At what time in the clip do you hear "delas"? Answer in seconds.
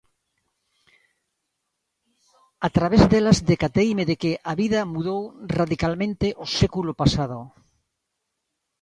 3.11-3.37